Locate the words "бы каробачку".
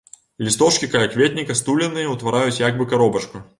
2.83-3.47